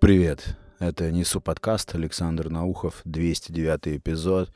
Привет, 0.00 0.56
это 0.78 1.10
Несу 1.10 1.40
подкаст, 1.40 1.94
Александр 1.94 2.50
Наухов, 2.50 3.00
209 3.04 3.98
эпизод. 3.98 4.52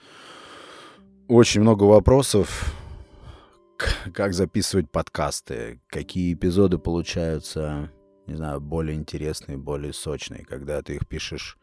Очень 1.29 1.63
много 1.63 1.85
вопросов, 1.85 2.75
как 4.15 4.33
записывать 4.33 4.91
подкасты, 4.91 5.81
какие 5.89 6.33
эпизоды 6.35 6.79
получаются, 6.79 7.91
не 8.27 8.35
знаю, 8.35 8.61
более 8.61 8.97
интересные, 8.97 9.59
более 9.59 9.93
сочные, 9.93 10.45
когда 10.45 10.81
ты 10.81 10.95
их 10.95 11.09
пишешь 11.09 11.59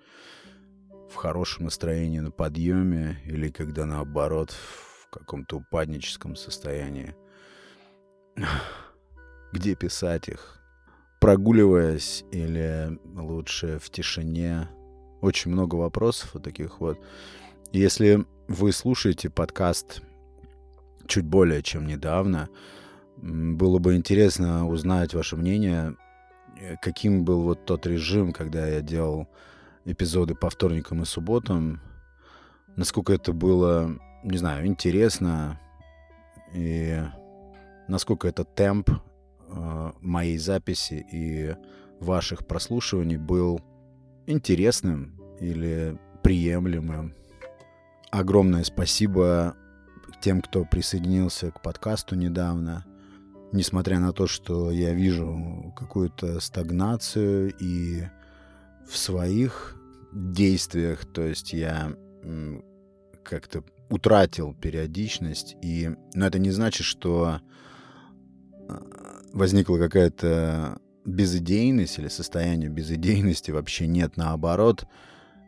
в 1.10 1.16
хорошем 1.16 1.66
настроении 1.66 2.20
на 2.20 2.32
подъеме 2.32 3.22
или 3.26 3.50
когда 3.50 3.86
наоборот 3.86 4.52
в 4.52 5.10
каком-то 5.10 5.58
упадническом 5.58 6.36
состоянии. 6.36 7.16
Где 9.52 9.76
писать 9.76 10.28
их? 10.30 10.59
Прогуливаясь 11.20 12.24
или 12.32 12.98
лучше 13.16 13.80
в 13.80 13.90
тишине. 13.90 14.68
Очень 15.22 15.52
много 15.52 15.76
вопросов 15.76 16.32
вот 16.34 16.44
таких 16.44 16.80
вот. 16.80 16.98
Если 17.72 18.26
вы 18.48 18.72
слушаете 18.72 19.30
подкаст 19.30 20.02
чуть 21.08 21.26
более 21.26 21.62
чем 21.62 21.86
недавно, 21.88 22.50
было 23.18 23.80
бы 23.80 23.96
интересно 23.96 24.68
узнать 24.68 25.14
ваше 25.14 25.36
мнение, 25.36 25.96
э, 26.58 26.76
каким 26.82 27.26
был 27.26 27.44
вот 27.44 27.66
тот 27.66 27.86
режим, 27.86 28.32
когда 28.32 28.66
я 28.68 28.82
делал 28.82 29.28
эпизоды 29.86 30.36
по 30.36 30.50
вторникам 30.50 31.02
и 31.02 31.06
субботам, 31.06 31.82
насколько 32.76 33.12
это 33.12 33.34
было, 33.34 34.00
не 34.24 34.38
знаю, 34.38 34.66
интересно, 34.68 35.60
и 36.54 37.02
насколько 37.88 38.28
это 38.28 38.46
темп 38.46 38.90
э, 39.50 39.92
моей 40.02 40.38
записи 40.38 41.06
и 41.12 41.56
ваших 42.00 42.48
прослушиваний 42.48 43.18
был 43.18 43.62
интересным 44.28 45.20
или 45.40 45.98
приемлемым. 46.24 47.14
Огромное 48.12 48.64
спасибо 48.64 49.56
тем, 50.22 50.42
кто 50.42 50.66
присоединился 50.66 51.52
к 51.52 51.62
подкасту 51.62 52.16
недавно. 52.16 52.86
Несмотря 53.52 54.00
на 54.00 54.14
то, 54.14 54.28
что 54.28 54.70
я 54.72 54.94
вижу 54.94 55.74
какую-то 55.76 56.40
стагнацию 56.40 57.54
и 57.60 58.04
в 58.88 58.96
своих 58.98 59.76
действиях, 60.12 61.06
то 61.06 61.24
есть 61.24 61.54
я 61.54 61.94
как-то 63.24 63.64
утратил 63.90 64.54
периодичность, 64.54 65.56
и, 65.62 65.90
но 66.14 66.28
это 66.28 66.38
не 66.38 66.52
значит, 66.52 66.86
что 66.86 67.42
возникла 69.34 69.78
какая-то 69.78 70.80
безыдейность 71.06 72.00
или 72.00 72.08
состояние 72.08 72.70
безыдейности 72.70 73.52
вообще 73.52 73.88
нет, 73.88 74.18
наоборот, 74.18 74.86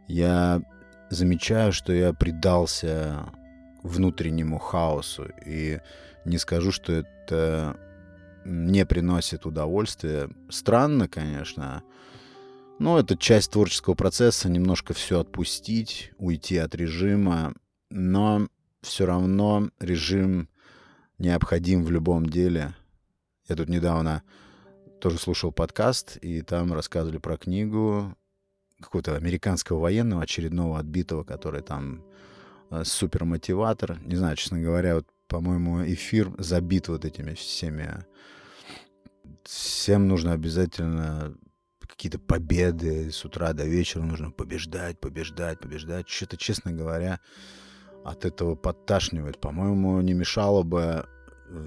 я 0.07 0.61
замечаю, 1.09 1.73
что 1.73 1.93
я 1.93 2.13
предался 2.13 3.31
внутреннему 3.83 4.59
хаосу, 4.59 5.27
и 5.45 5.79
не 6.25 6.37
скажу, 6.37 6.71
что 6.71 6.93
это 6.93 7.77
не 8.45 8.85
приносит 8.85 9.45
удовольствия. 9.45 10.29
Странно, 10.49 11.07
конечно, 11.07 11.83
но 12.79 12.99
это 12.99 13.17
часть 13.17 13.51
творческого 13.51 13.93
процесса, 13.93 14.49
немножко 14.49 14.93
все 14.93 15.19
отпустить, 15.19 16.11
уйти 16.17 16.57
от 16.57 16.73
режима, 16.75 17.53
но 17.89 18.47
все 18.81 19.05
равно 19.05 19.69
режим 19.79 20.49
необходим 21.19 21.83
в 21.83 21.91
любом 21.91 22.27
деле— 22.27 22.73
я 23.51 23.55
тут 23.57 23.67
недавно 23.67 24.23
тоже 25.01 25.17
слушал 25.17 25.51
подкаст, 25.51 26.17
и 26.21 26.41
там 26.41 26.71
рассказывали 26.71 27.17
про 27.17 27.35
книгу 27.37 28.15
какого-то 28.79 29.15
американского 29.15 29.79
военного, 29.79 30.23
очередного 30.23 30.79
отбитого, 30.79 31.23
который 31.23 31.61
там 31.61 32.01
э, 32.69 32.83
супермотиватор. 32.85 33.99
Не 34.05 34.15
знаю, 34.15 34.37
честно 34.37 34.59
говоря, 34.61 34.95
вот, 34.95 35.07
по-моему, 35.27 35.83
эфир 35.85 36.31
забит 36.37 36.87
вот 36.87 37.03
этими 37.03 37.33
всеми. 37.33 38.05
Всем 39.43 40.07
нужно 40.07 40.31
обязательно 40.31 41.35
какие-то 41.85 42.19
победы 42.19 43.11
с 43.11 43.25
утра 43.25 43.51
до 43.51 43.65
вечера 43.65 44.03
нужно 44.03 44.31
побеждать, 44.31 44.97
побеждать, 44.97 45.59
побеждать. 45.59 46.07
Что-то, 46.07 46.37
честно 46.37 46.71
говоря, 46.71 47.19
от 48.05 48.23
этого 48.23 48.55
подташнивает. 48.55 49.41
По-моему, 49.41 49.99
не 49.99 50.13
мешало 50.13 50.63
бы 50.63 51.05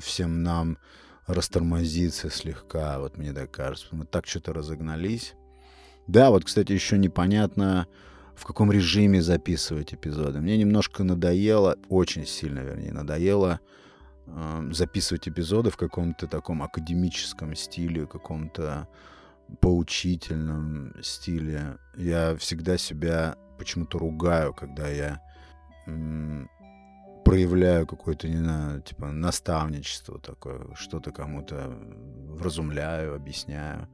всем 0.00 0.42
нам 0.42 0.78
растормозиться 1.26 2.30
слегка, 2.30 2.98
вот 2.98 3.16
мне 3.16 3.32
так 3.32 3.50
кажется. 3.50 3.88
Мы 3.92 4.04
так 4.04 4.26
что-то 4.26 4.52
разогнались. 4.52 5.34
Да, 6.06 6.30
вот, 6.30 6.44
кстати, 6.44 6.72
еще 6.72 6.98
непонятно, 6.98 7.86
в 8.34 8.44
каком 8.44 8.70
режиме 8.70 9.22
записывать 9.22 9.94
эпизоды. 9.94 10.40
Мне 10.40 10.56
немножко 10.56 11.02
надоело, 11.04 11.78
очень 11.88 12.26
сильно, 12.26 12.60
вернее, 12.60 12.92
надоело 12.92 13.60
э, 14.26 14.68
записывать 14.72 15.28
эпизоды 15.28 15.70
в 15.70 15.76
каком-то 15.76 16.26
таком 16.26 16.62
академическом 16.62 17.54
стиле, 17.54 18.06
каком-то 18.06 18.88
поучительном 19.60 20.94
стиле. 21.02 21.78
Я 21.96 22.36
всегда 22.36 22.76
себя 22.76 23.36
почему-то 23.58 23.98
ругаю, 23.98 24.52
когда 24.52 24.88
я 24.88 25.20
проявляю 27.24 27.86
какое-то, 27.86 28.28
не 28.28 28.36
знаю, 28.36 28.82
типа 28.82 29.10
наставничество 29.10 30.18
такое, 30.18 30.60
что-то 30.74 31.10
кому-то 31.10 31.74
вразумляю, 32.28 33.14
объясняю. 33.14 33.88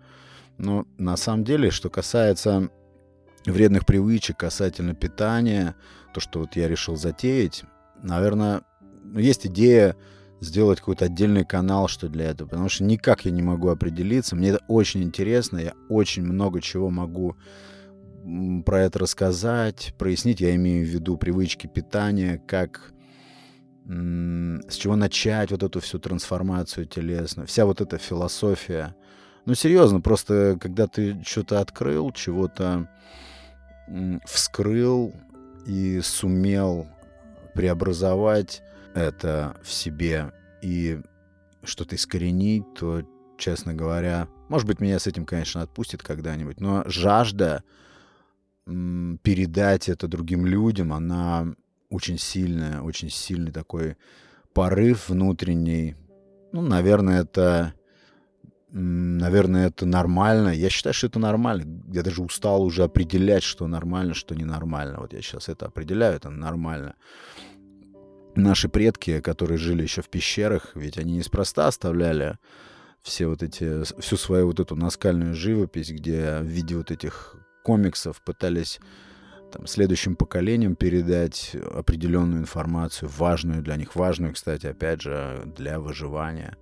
Но 0.59 0.87
на 0.99 1.17
самом 1.17 1.45
деле, 1.45 1.71
что 1.71 1.89
касается 1.89 2.69
вредных 3.47 3.87
привычек 3.87 4.37
касательно 4.39 4.95
питания, 4.95 5.75
то, 6.13 6.21
что 6.21 6.41
вот 6.41 6.57
я 6.57 6.69
решил 6.69 6.97
затеять, 6.97 7.65
наверное, 8.03 8.63
есть 9.15 9.47
идея 9.47 9.97
сделать 10.41 10.81
какой-то 10.81 11.07
отдельный 11.07 11.45
канал, 11.45 11.89
что 11.89 12.09
для 12.09 12.31
этого, 12.31 12.49
потому 12.49 12.69
что 12.69 12.85
никак 12.85 13.25
я 13.25 13.31
не 13.31 13.43
могу 13.43 13.69
определиться. 13.69 14.37
Мне 14.37 14.51
это 14.51 14.61
очень 14.69 15.03
интересно, 15.03 15.59
я 15.59 15.75
очень 15.89 16.25
много 16.25 16.61
чего 16.61 16.91
могу 16.91 17.37
про 18.65 18.83
это 18.83 18.99
рассказать, 18.99 19.95
прояснить. 19.99 20.41
Я 20.41 20.55
имею 20.55 20.85
в 20.87 20.89
виду 20.89 21.17
привычки 21.17 21.67
питания, 21.67 22.43
как 22.47 22.93
с 23.91 24.75
чего 24.77 24.95
начать 24.95 25.51
вот 25.51 25.65
эту 25.65 25.81
всю 25.81 25.99
трансформацию 25.99 26.87
телесную, 26.87 27.49
вся 27.49 27.67
вот 27.67 27.81
эта 27.81 27.99
философия. 27.99 28.95
Ну, 29.47 29.55
серьезно, 29.55 30.01
просто 30.01 30.57
когда 30.61 30.87
ты 30.87 31.21
что-то 31.27 31.61
открыл, 31.61 32.13
чего-то 32.13 32.89
вскрыл 34.27 35.13
и 35.67 36.01
сумел 36.03 36.87
преобразовать 37.55 38.63
это 38.95 39.57
в 39.65 39.73
себе 39.73 40.33
и 40.63 41.01
что-то 41.65 41.97
искоренить, 41.97 42.63
то, 42.75 43.03
честно 43.39 43.75
говоря, 43.75 44.29
может 44.49 44.69
быть, 44.69 44.81
меня 44.81 45.01
с 45.01 45.09
этим, 45.09 45.27
конечно, 45.27 45.63
отпустит 45.63 46.03
когда-нибудь, 46.03 46.61
но 46.61 46.85
жажда 46.87 47.65
передать 48.67 49.89
это 49.89 50.07
другим 50.07 50.47
людям, 50.47 50.93
она 50.93 51.57
очень 51.91 52.19
сильная, 52.19 52.81
очень 52.81 53.11
сильный 53.11 53.53
такой 53.53 53.97
порыв 54.55 55.09
внутренний. 55.09 55.97
Ну, 56.53 56.63
наверное, 56.63 57.23
это, 57.23 57.75
наверное, 58.71 59.69
это 59.69 59.87
нормально. 59.87 60.49
Я 60.49 60.71
считаю, 60.71 60.95
что 60.95 61.09
это 61.09 61.19
нормально. 61.19 61.83
Я 61.93 62.03
даже 62.03 62.23
устал 62.23 62.63
уже 62.63 62.85
определять, 62.85 63.43
что 63.43 63.67
нормально, 63.67 64.15
что 64.15 64.35
ненормально. 64.35 64.99
Вот 65.01 65.13
я 65.13 65.21
сейчас 65.21 65.49
это 65.49 65.67
определяю, 65.67 66.17
это 66.17 66.31
нормально. 66.31 66.95
Наши 68.37 68.69
предки, 68.69 69.21
которые 69.21 69.59
жили 69.59 69.83
еще 69.83 70.03
в 70.03 70.09
пещерах, 70.09 70.71
ведь 70.75 70.99
они 70.99 71.17
неспроста 71.17 71.67
оставляли 71.67 72.39
все 73.03 73.27
вот 73.27 73.43
эти, 73.43 73.83
всю 74.01 74.17
свою 74.17 74.47
вот 74.47 74.61
эту 74.61 74.77
наскальную 74.77 75.35
живопись, 75.35 75.91
где 75.91 76.39
в 76.39 76.45
виде 76.45 76.77
вот 76.77 76.91
этих 76.91 77.35
комиксов 77.65 78.23
пытались 78.23 78.79
там, 79.51 79.67
следующим 79.67 80.17
поколениям 80.17 80.77
передать 80.77 81.55
определенную 81.55 82.43
информацию, 82.43 83.09
важную 83.09 83.63
для 83.63 83.77
них, 83.77 83.95
важную, 83.95 84.35
кстати, 84.35 84.67
опять 84.67 85.03
же, 85.03 85.43
для 85.57 85.81
выживания. 85.81 86.57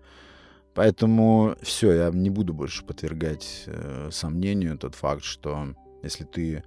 Поэтому 0.75 1.57
все, 1.63 1.93
я 1.93 2.11
не 2.11 2.31
буду 2.31 2.55
больше 2.55 2.85
подвергать 2.85 3.65
э, 3.67 4.11
сомнению 4.13 4.79
тот 4.79 4.95
факт, 4.95 5.25
что 5.25 5.75
если 6.03 6.25
ты 6.25 6.63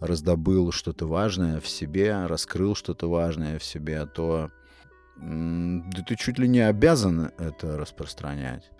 раздобыл 0.00 0.72
что-то 0.72 1.06
важное 1.06 1.60
в 1.60 1.68
себе, 1.68 2.26
раскрыл 2.26 2.74
что-то 2.74 3.10
важное 3.10 3.58
в 3.58 3.64
себе, 3.64 4.06
то 4.06 4.50
да 5.16 6.02
ты 6.06 6.16
чуть 6.16 6.38
ли 6.38 6.48
не 6.48 6.60
обязан 6.60 7.32
это 7.36 7.76
распространять. 7.76 8.70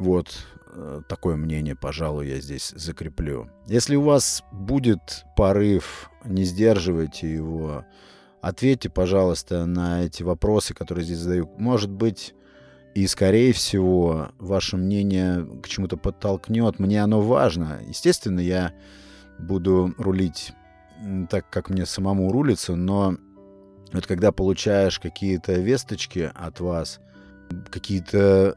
Вот 0.00 0.34
э, 0.72 1.02
такое 1.08 1.36
мнение, 1.36 1.76
пожалуй, 1.76 2.28
я 2.28 2.40
здесь 2.40 2.72
закреплю. 2.74 3.48
Если 3.68 3.94
у 3.96 4.02
вас 4.02 4.42
будет 4.50 5.26
порыв, 5.36 6.10
не 6.24 6.44
сдерживайте 6.44 7.32
его. 7.32 7.84
Ответьте, 8.40 8.88
пожалуйста, 8.88 9.66
на 9.66 10.02
эти 10.02 10.22
вопросы, 10.22 10.72
которые 10.72 11.04
здесь 11.04 11.18
задаю. 11.18 11.50
Может 11.58 11.90
быть, 11.90 12.34
И, 12.94 13.06
скорее 13.06 13.52
всего, 13.52 14.30
ваше 14.38 14.76
мнение 14.76 15.46
к 15.62 15.68
чему-то 15.68 15.96
подтолкнет. 15.96 16.78
Мне 16.78 17.02
оно 17.02 17.20
важно. 17.20 17.80
Естественно, 17.86 18.40
я 18.40 18.72
буду 19.38 19.94
рулить 19.96 20.52
так, 21.30 21.48
как 21.50 21.70
мне 21.70 21.86
самому 21.86 22.32
рулится, 22.32 22.74
но 22.74 23.16
вот 23.92 24.06
когда 24.06 24.32
получаешь 24.32 24.98
какие-то 24.98 25.52
весточки 25.54 26.30
от 26.34 26.60
вас, 26.60 27.00
какие-то 27.70 28.56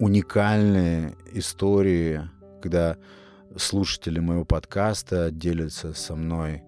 уникальные 0.00 1.14
истории, 1.34 2.22
когда 2.60 2.96
слушатели 3.56 4.18
моего 4.18 4.44
подкаста 4.44 5.30
делятся 5.30 5.92
со 5.92 6.16
мной 6.16 6.64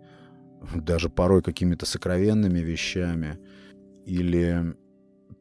даже 0.75 1.09
порой 1.09 1.43
какими-то 1.43 1.87
сокровенными 1.87 2.61
вещами 2.61 3.39
или 4.05 4.77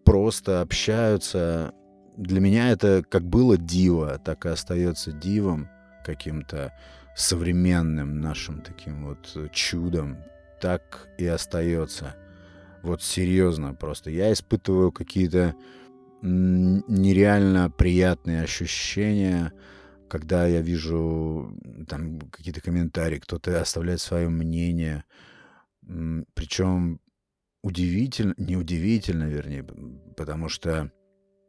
просто 0.03 0.61
общаются. 0.61 1.73
Для 2.17 2.39
меня 2.39 2.71
это 2.71 3.03
как 3.07 3.23
было 3.23 3.57
диво, 3.57 4.19
так 4.23 4.45
и 4.45 4.49
остается 4.49 5.11
дивом 5.11 5.69
каким-то 6.05 6.73
современным 7.15 8.21
нашим 8.21 8.61
таким 8.61 9.05
вот 9.05 9.51
чудом. 9.51 10.17
Так 10.61 11.09
и 11.17 11.25
остается. 11.25 12.15
Вот 12.83 13.03
серьезно 13.03 13.73
просто. 13.73 14.09
Я 14.11 14.31
испытываю 14.31 14.91
какие-то 14.91 15.55
нереально 16.21 17.69
приятные 17.69 18.43
ощущения, 18.43 19.53
когда 20.09 20.45
я 20.45 20.61
вижу 20.61 21.57
там 21.87 22.19
какие-то 22.19 22.61
комментарии, 22.61 23.19
кто-то 23.19 23.59
оставляет 23.59 24.01
свое 24.01 24.29
мнение. 24.29 25.03
Причем 26.33 26.99
удивительно, 27.63 28.33
неудивительно, 28.37 29.23
вернее, 29.23 29.63
потому 30.15 30.49
что 30.49 30.91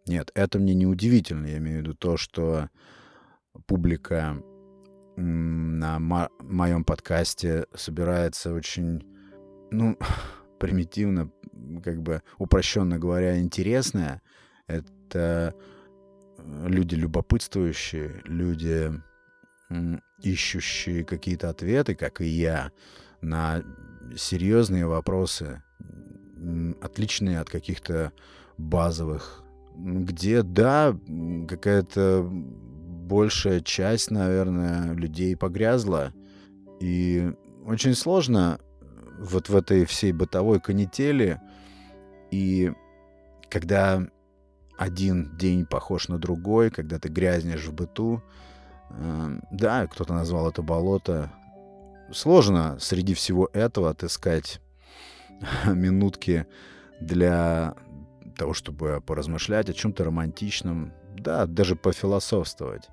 нет, 0.07 0.31
это 0.35 0.59
мне 0.59 0.75
не 0.75 0.87
удивительно. 0.87 1.47
Я 1.47 1.59
имею 1.59 1.79
в 1.79 1.81
виду 1.83 1.95
то, 1.95 2.17
что 2.17 2.69
публика 3.67 4.43
на 5.17 5.99
мо- 5.99 6.31
моем 6.41 6.85
подкасте 6.85 7.67
собирается 7.75 8.53
очень, 8.53 9.03
ну, 9.71 9.97
примитивно, 10.59 11.31
как 11.85 12.03
бы 12.03 12.23
упрощенно 12.39 12.99
говоря, 12.99 13.39
интересная. 13.39 14.23
Это 14.67 15.55
э, 16.39 16.67
люди 16.69 16.95
любопытствующие, 16.95 18.23
люди 18.25 18.93
ищущие 20.21 21.05
какие-то 21.05 21.49
ответы, 21.49 21.95
как 21.95 22.21
и 22.21 22.27
я, 22.27 22.73
на 23.21 23.63
серьезные 24.17 24.87
вопросы, 24.87 25.63
отличные 26.81 27.41
от 27.41 27.49
каких-то 27.49 28.13
базовых, 28.59 29.43
где, 29.77 30.43
да, 30.43 30.97
какая-то 31.49 32.29
большая 32.31 33.61
часть, 33.61 34.11
наверное, 34.11 34.93
людей 34.93 35.37
погрязла. 35.37 36.13
И 36.81 37.33
очень 37.67 37.95
сложно 37.95 38.59
вот 39.19 39.49
в 39.49 39.57
этой 39.57 39.85
всей 39.85 40.13
бытовой 40.13 40.61
канители. 40.61 41.41
И 42.31 42.73
когда 43.49 44.07
один 44.83 45.37
день 45.37 45.65
похож 45.65 46.09
на 46.09 46.19
другой, 46.19 46.71
когда 46.71 46.99
ты 46.99 47.09
грязнешь 47.09 47.65
в 47.65 47.73
быту, 47.73 48.21
э, 48.91 49.39
да, 49.53 49.87
кто-то 49.87 50.13
назвал 50.13 50.51
это 50.51 50.61
болото, 50.63 51.31
сложно 52.13 52.79
среди 52.81 53.15
всего 53.15 53.49
этого 53.53 53.91
отыскать 53.91 54.61
минутки 55.67 56.47
для 57.01 57.75
того, 58.37 58.55
чтобы 58.55 59.01
поразмышлять 59.07 59.71
о 59.71 59.73
чем-то 59.73 60.03
романтичном, 60.03 60.93
да, 61.17 61.47
даже 61.47 61.77
пофилософствовать. 61.77 62.89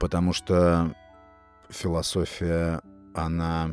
Потому 0.00 0.32
что 0.32 0.92
философия, 1.70 2.80
она 3.14 3.70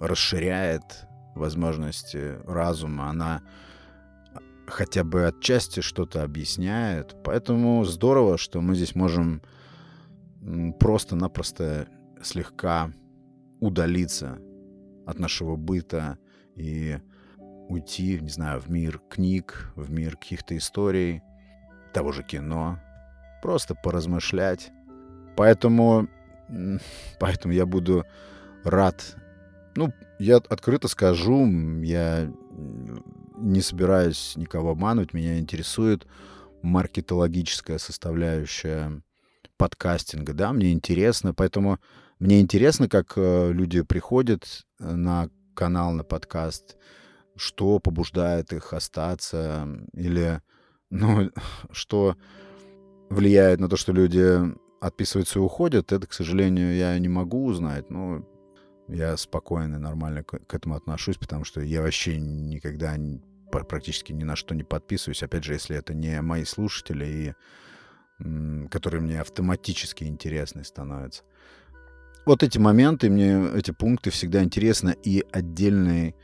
расширяет 0.00 1.06
возможности 1.36 2.36
разума, 2.46 3.10
она 3.10 3.42
хотя 4.66 5.04
бы 5.04 5.26
отчасти 5.26 5.80
что-то 5.80 6.22
объясняет. 6.22 7.16
Поэтому 7.24 7.84
здорово, 7.84 8.38
что 8.38 8.60
мы 8.60 8.74
здесь 8.74 8.94
можем 8.94 9.42
просто-напросто 10.78 11.88
слегка 12.22 12.92
удалиться 13.60 14.38
от 15.06 15.18
нашего 15.18 15.56
быта 15.56 16.18
и 16.54 16.98
уйти, 17.68 18.18
не 18.20 18.28
знаю, 18.28 18.60
в 18.60 18.70
мир 18.70 19.00
книг, 19.08 19.72
в 19.74 19.90
мир 19.90 20.16
каких-то 20.16 20.56
историй, 20.56 21.22
того 21.92 22.12
же 22.12 22.22
кино, 22.22 22.78
просто 23.42 23.74
поразмышлять. 23.74 24.70
Поэтому, 25.36 26.08
поэтому 27.20 27.54
я 27.54 27.66
буду 27.66 28.04
рад. 28.64 29.16
Ну, 29.76 29.92
я 30.18 30.36
открыто 30.36 30.88
скажу, 30.88 31.46
я 31.82 32.30
не 33.34 33.60
собираюсь 33.60 34.34
никого 34.36 34.70
обманывать, 34.70 35.14
меня 35.14 35.38
интересует 35.38 36.06
маркетологическая 36.62 37.78
составляющая 37.78 39.02
подкастинга, 39.56 40.32
да, 40.32 40.52
мне 40.52 40.72
интересно, 40.72 41.34
поэтому 41.34 41.78
мне 42.18 42.40
интересно, 42.40 42.88
как 42.88 43.14
э, 43.16 43.52
люди 43.52 43.82
приходят 43.82 44.66
на 44.78 45.28
канал, 45.54 45.92
на 45.92 46.04
подкаст, 46.04 46.76
что 47.36 47.78
побуждает 47.78 48.52
их 48.52 48.72
остаться, 48.72 49.68
или 49.92 50.40
ну, 50.90 51.30
что 51.70 52.16
влияет 53.10 53.60
на 53.60 53.68
то, 53.68 53.76
что 53.76 53.92
люди 53.92 54.54
отписываются 54.80 55.38
и 55.38 55.42
уходят, 55.42 55.92
это, 55.92 56.06
к 56.06 56.12
сожалению, 56.12 56.76
я 56.76 56.98
не 56.98 57.08
могу 57.08 57.46
узнать. 57.46 57.90
Но 57.90 58.24
я 58.88 59.16
спокойно 59.16 59.76
и 59.76 59.78
нормально 59.78 60.22
к, 60.22 60.54
этому 60.54 60.74
отношусь, 60.74 61.16
потому 61.16 61.44
что 61.44 61.60
я 61.60 61.82
вообще 61.82 62.18
никогда 62.18 62.96
практически 63.50 64.12
ни 64.12 64.24
на 64.24 64.36
что 64.36 64.54
не 64.54 64.64
подписываюсь. 64.64 65.22
Опять 65.22 65.44
же, 65.44 65.52
если 65.52 65.76
это 65.76 65.94
не 65.94 66.20
мои 66.20 66.44
слушатели, 66.44 67.34
и, 68.20 68.68
которые 68.68 69.00
мне 69.00 69.20
автоматически 69.20 70.04
интересны 70.04 70.64
становятся. 70.64 71.22
Вот 72.26 72.42
эти 72.42 72.58
моменты, 72.58 73.10
мне 73.10 73.50
эти 73.54 73.70
пункты 73.70 74.10
всегда 74.10 74.42
интересны. 74.42 74.96
И 75.02 75.24
отдельный 75.30 76.14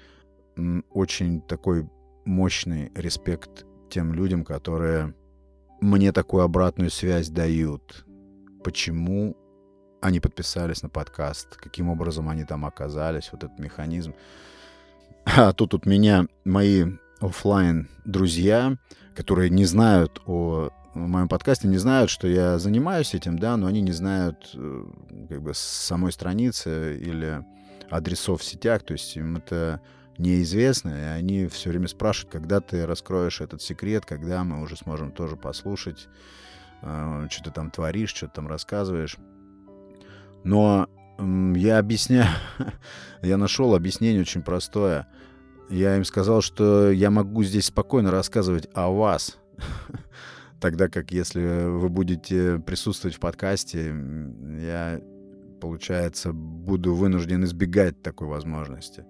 очень 0.90 1.42
такой 1.42 1.88
мощный 2.24 2.90
респект 2.94 3.66
тем 3.90 4.14
людям, 4.14 4.44
которые 4.44 5.14
мне 5.80 6.12
такую 6.12 6.42
обратную 6.42 6.90
связь 6.90 7.28
дают. 7.28 8.06
Почему 8.64 9.36
они 10.00 10.20
подписались 10.20 10.82
на 10.82 10.88
подкаст, 10.88 11.56
каким 11.56 11.88
образом 11.88 12.28
они 12.28 12.44
там 12.44 12.64
оказались, 12.64 13.30
вот 13.32 13.44
этот 13.44 13.58
механизм. 13.58 14.14
А 15.24 15.52
тут 15.52 15.74
от 15.74 15.86
меня 15.86 16.26
мои 16.44 16.86
офлайн 17.20 17.88
друзья, 18.04 18.76
которые 19.14 19.50
не 19.50 19.64
знают 19.64 20.20
о 20.26 20.70
моем 20.94 21.28
подкасте, 21.28 21.68
не 21.68 21.78
знают, 21.78 22.10
что 22.10 22.26
я 22.26 22.58
занимаюсь 22.58 23.14
этим, 23.14 23.38
да, 23.38 23.56
но 23.56 23.66
они 23.66 23.80
не 23.80 23.92
знают 23.92 24.50
э, 24.54 24.84
как 25.28 25.42
бы 25.42 25.52
самой 25.54 26.12
страницы 26.12 26.98
или 26.98 27.44
адресов 27.90 28.40
в 28.40 28.44
сетях, 28.44 28.82
то 28.82 28.92
есть 28.92 29.16
им 29.16 29.36
это 29.36 29.80
неизвестно, 30.18 30.90
и 30.90 31.18
они 31.18 31.46
все 31.46 31.70
время 31.70 31.88
спрашивают, 31.88 32.32
когда 32.32 32.60
ты 32.60 32.86
раскроешь 32.86 33.40
этот 33.40 33.62
секрет, 33.62 34.04
когда 34.04 34.44
мы 34.44 34.62
уже 34.62 34.76
сможем 34.76 35.12
тоже 35.12 35.36
послушать, 35.36 36.08
э, 36.82 37.28
что 37.30 37.44
ты 37.44 37.50
там 37.50 37.70
творишь, 37.70 38.10
что 38.10 38.26
ты 38.26 38.34
там 38.34 38.48
рассказываешь. 38.48 39.16
Но 40.44 40.88
я 41.18 41.78
объясняю, 41.78 42.28
я 43.22 43.36
нашел 43.36 43.74
объяснение 43.74 44.22
очень 44.22 44.42
простое. 44.42 45.06
Я 45.68 45.96
им 45.96 46.04
сказал, 46.04 46.40
что 46.40 46.90
я 46.90 47.10
могу 47.10 47.44
здесь 47.44 47.66
спокойно 47.66 48.10
рассказывать 48.10 48.68
о 48.74 48.90
вас, 48.90 49.38
тогда 50.60 50.88
как 50.88 51.12
если 51.12 51.68
вы 51.68 51.88
будете 51.88 52.58
присутствовать 52.58 53.16
в 53.16 53.20
подкасте, 53.20 53.94
я, 54.60 55.00
получается, 55.60 56.32
буду 56.32 56.94
вынужден 56.94 57.44
избегать 57.44 58.02
такой 58.02 58.26
возможности 58.26 59.04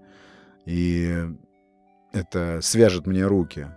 и 0.67 1.27
это 2.13 2.61
свяжет 2.63 3.07
мне 3.07 3.27
руки. 3.27 3.69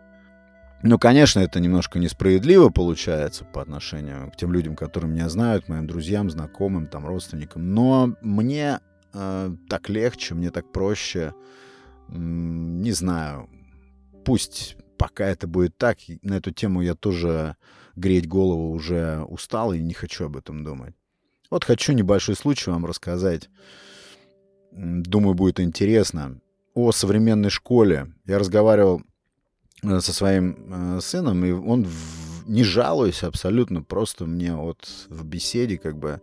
Ну, 0.85 0.99
конечно, 0.99 1.39
это 1.39 1.61
немножко 1.61 1.97
несправедливо 1.97 2.69
получается 2.69 3.45
по 3.45 3.61
отношению 3.61 4.29
к 4.31 4.35
тем 4.35 4.51
людям, 4.51 4.75
которые 4.75 5.09
меня 5.09 5.29
знают, 5.29 5.69
моим 5.69 5.87
друзьям, 5.87 6.29
знакомым, 6.29 6.87
там, 6.87 7.05
родственникам. 7.05 7.73
Но 7.73 8.17
мне 8.21 8.81
э, 9.13 9.55
так 9.69 9.87
легче, 9.87 10.35
мне 10.35 10.51
так 10.51 10.69
проще. 10.73 11.33
Не 12.09 12.91
знаю. 12.91 13.49
Пусть 14.25 14.75
пока 14.97 15.25
это 15.25 15.47
будет 15.47 15.77
так. 15.77 15.99
На 16.21 16.33
эту 16.33 16.51
тему 16.51 16.81
я 16.81 16.95
тоже 16.95 17.55
греть 17.95 18.27
голову 18.27 18.71
уже 18.71 19.21
устал 19.29 19.71
и 19.71 19.79
не 19.79 19.93
хочу 19.93 20.25
об 20.25 20.35
этом 20.35 20.65
думать. 20.65 20.95
Вот 21.49 21.63
хочу 21.63 21.93
небольшой 21.93 22.35
случай 22.35 22.69
вам 22.69 22.85
рассказать. 22.85 23.49
Думаю, 24.73 25.33
будет 25.33 25.61
интересно 25.61 26.41
о 26.73 26.91
современной 26.91 27.51
школе. 27.51 28.11
Я 28.25 28.37
разговаривал 28.37 29.01
со 29.83 30.13
своим 30.13 30.57
э, 30.69 31.01
сыном, 31.01 31.43
и 31.45 31.51
он 31.51 31.87
не 32.45 32.63
жалуюсь 32.63 33.23
абсолютно, 33.23 33.83
просто 33.83 34.25
мне 34.25 34.55
вот 34.55 34.87
в 35.09 35.25
беседе 35.25 35.77
как 35.77 35.97
бы 35.97 36.21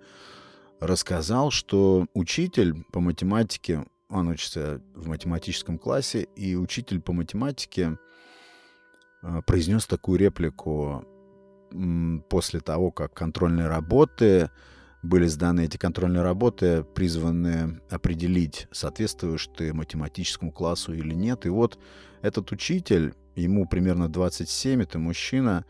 рассказал, 0.80 1.50
что 1.50 2.06
учитель 2.14 2.84
по 2.90 3.00
математике, 3.00 3.84
он 4.08 4.28
учится 4.28 4.82
в 4.94 5.08
математическом 5.08 5.78
классе, 5.78 6.26
и 6.36 6.56
учитель 6.56 7.00
по 7.00 7.12
математике 7.12 7.98
э, 9.22 9.42
произнес 9.46 9.86
такую 9.86 10.18
реплику 10.18 11.04
после 12.28 12.58
того, 12.58 12.90
как 12.90 13.14
контрольные 13.14 13.68
работы 13.68 14.50
были 15.02 15.26
сданы. 15.26 15.66
Эти 15.66 15.76
контрольные 15.76 16.22
работы 16.22 16.82
призваны 16.82 17.80
определить, 17.90 18.66
соответствуешь 18.72 19.48
ты 19.56 19.72
математическому 19.72 20.50
классу 20.50 20.92
или 20.92 21.14
нет. 21.14 21.46
И 21.46 21.48
вот 21.48 21.78
этот 22.22 22.50
учитель, 22.52 23.14
ему 23.34 23.66
примерно 23.66 24.08
27, 24.08 24.82
это 24.82 24.98
мужчина, 24.98 25.64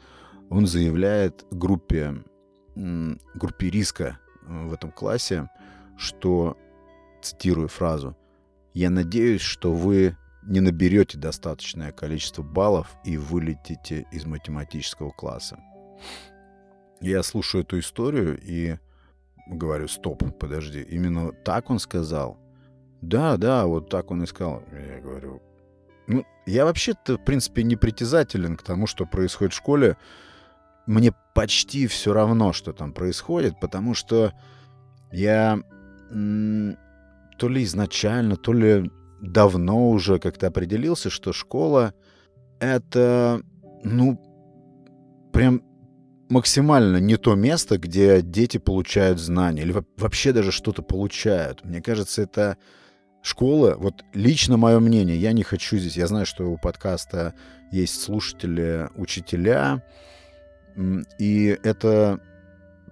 он 0.48 0.66
заявляет 0.66 1.44
группе, 1.50 2.22
группе 2.74 3.70
риска 3.70 4.18
э, 4.42 4.66
в 4.66 4.72
этом 4.72 4.90
классе, 4.90 5.48
что, 5.96 6.56
цитирую 7.22 7.68
фразу, 7.68 8.16
«Я 8.72 8.90
надеюсь, 8.90 9.42
что 9.42 9.72
вы 9.72 10.16
не 10.42 10.60
наберете 10.60 11.18
достаточное 11.18 11.92
количество 11.92 12.42
баллов 12.42 12.96
и 13.04 13.16
вылетите 13.16 14.06
из 14.10 14.24
математического 14.24 15.10
класса». 15.10 15.58
Я 17.00 17.22
слушаю 17.22 17.64
эту 17.64 17.78
историю 17.78 18.38
и 18.42 18.76
говорю, 19.46 19.88
стоп, 19.88 20.22
подожди, 20.38 20.82
именно 20.82 21.32
так 21.32 21.70
он 21.70 21.78
сказал? 21.78 22.38
Да, 23.00 23.36
да, 23.36 23.66
вот 23.66 23.88
так 23.88 24.10
он 24.10 24.22
и 24.22 24.26
сказал. 24.26 24.62
Я 24.72 25.00
говорю, 25.00 25.42
ну, 26.10 26.24
я 26.44 26.64
вообще-то, 26.64 27.16
в 27.16 27.24
принципе, 27.24 27.62
не 27.62 27.76
притязателен 27.76 28.56
к 28.56 28.62
тому, 28.62 28.86
что 28.88 29.06
происходит 29.06 29.52
в 29.52 29.56
школе. 29.56 29.96
Мне 30.86 31.12
почти 31.34 31.86
все 31.86 32.12
равно, 32.12 32.52
что 32.52 32.72
там 32.72 32.92
происходит, 32.92 33.60
потому 33.60 33.94
что 33.94 34.32
я 35.12 35.60
то 36.10 37.48
ли 37.48 37.62
изначально, 37.62 38.36
то 38.36 38.52
ли 38.52 38.90
давно 39.22 39.90
уже 39.90 40.18
как-то 40.18 40.48
определился, 40.48 41.10
что 41.10 41.32
школа— 41.32 41.94
это, 42.60 43.40
ну, 43.84 44.20
прям 45.32 45.62
максимально 46.28 46.96
не 46.96 47.16
то 47.16 47.36
место, 47.36 47.78
где 47.78 48.20
дети 48.20 48.58
получают 48.58 49.20
знания 49.20 49.62
или 49.62 49.74
вообще 49.96 50.32
даже 50.32 50.50
что-то 50.50 50.82
получают. 50.82 51.64
Мне 51.64 51.80
кажется, 51.80 52.22
это 52.22 52.56
школа, 53.22 53.74
вот 53.76 54.04
лично 54.14 54.56
мое 54.56 54.80
мнение, 54.80 55.16
я 55.16 55.32
не 55.32 55.42
хочу 55.42 55.78
здесь, 55.78 55.96
я 55.96 56.06
знаю, 56.06 56.26
что 56.26 56.50
у 56.50 56.56
подкаста 56.56 57.34
есть 57.70 58.00
слушатели, 58.00 58.88
учителя, 58.96 59.82
и 61.18 61.58
это 61.62 62.20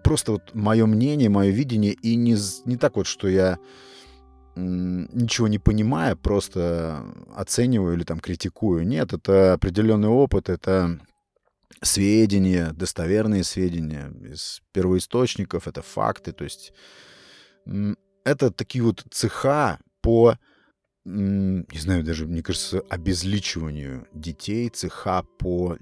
просто 0.04 0.32
вот 0.32 0.54
мое 0.54 0.86
мнение, 0.86 1.28
мое 1.28 1.50
видение, 1.50 1.92
и 1.92 2.16
не, 2.16 2.36
не 2.64 2.76
так 2.76 2.96
вот, 2.96 3.06
что 3.06 3.28
я 3.28 3.58
ничего 4.56 5.46
не 5.48 5.58
понимая, 5.58 6.16
просто 6.16 7.04
оцениваю 7.34 7.94
или 7.96 8.02
там 8.02 8.18
критикую. 8.18 8.86
Нет, 8.86 9.12
это 9.12 9.52
определенный 9.52 10.08
опыт, 10.08 10.48
это 10.48 10.98
сведения, 11.80 12.72
достоверные 12.72 13.44
сведения 13.44 14.10
из 14.20 14.62
первоисточников, 14.72 15.68
это 15.68 15.82
факты, 15.82 16.32
то 16.32 16.44
есть 16.44 16.72
это 18.24 18.50
такие 18.50 18.82
вот 18.82 19.04
цеха 19.10 19.78
по, 20.08 20.38
не 21.04 21.78
знаю, 21.78 22.02
даже, 22.02 22.26
мне 22.26 22.42
кажется, 22.42 22.80
обезличиванию 22.88 24.06
детей, 24.14 24.70
цеха 24.70 25.22
по 25.38 25.76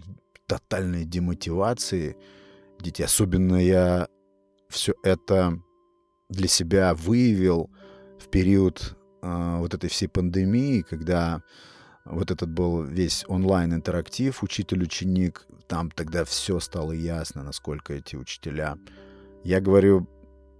тотальной 0.49 1.05
демотивации 1.05 2.17
детей. 2.81 3.05
Особенно 3.05 3.55
я 3.55 4.09
все 4.69 4.95
это 5.05 5.63
для 6.29 6.49
себя 6.49 6.93
выявил 6.95 7.71
в 8.19 8.27
период 8.29 8.97
э, 9.23 9.57
вот 9.59 9.75
этой 9.75 9.89
всей 9.91 10.09
пандемии, 10.09 10.81
когда 10.81 11.41
вот 12.05 12.33
этот 12.33 12.51
был 12.51 12.83
весь 12.83 13.25
онлайн-интерактив, 13.29 14.43
учитель-ученик, 14.43 15.47
там 15.69 15.93
тогда 15.93 16.25
все 16.25 16.59
стало 16.59 16.91
ясно, 16.91 17.45
насколько 17.45 17.93
эти 17.93 18.17
учителя. 18.17 18.77
Я 19.45 19.61
говорю 19.61 20.09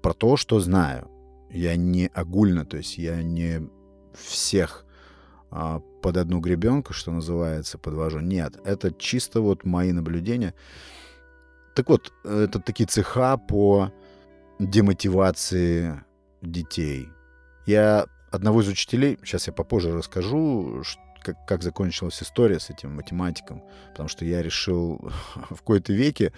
про 0.03 0.15
то, 0.15 0.37
что 0.37 0.61
знаю. 0.61 1.16
Я 1.51 1.77
не 1.77 2.11
огульно, 2.15 2.65
то 2.65 2.77
есть 2.77 2.99
я 2.99 3.23
не 3.23 3.69
всех 4.15 4.85
а, 5.51 5.81
под 6.03 6.17
одну 6.17 6.41
гребенку, 6.41 6.93
что 6.93 7.13
называется, 7.13 7.79
подвожу. 7.79 8.21
Нет, 8.21 8.59
это 8.65 8.93
чисто 8.93 9.41
вот 9.41 9.65
мои 9.65 9.93
наблюдения. 9.93 10.55
Так 11.75 11.89
вот, 11.89 12.13
это 12.25 12.59
такие 12.61 12.87
цеха 12.87 13.37
по 13.37 13.93
демотивации 14.59 16.03
детей. 16.43 17.09
Я 17.67 18.07
одного 18.31 18.63
из 18.63 18.69
учителей, 18.69 19.19
сейчас 19.23 19.47
я 19.47 19.53
попозже 19.53 19.95
расскажу, 19.95 20.83
как, 21.23 21.45
как 21.47 21.63
закончилась 21.63 22.23
история 22.23 22.61
с 22.61 22.71
этим 22.71 22.95
математиком, 22.95 23.63
потому 23.91 24.09
что 24.09 24.25
я 24.25 24.43
решил 24.43 24.99
в 25.51 25.57
какой-то 25.57 25.93
веке 25.93 26.33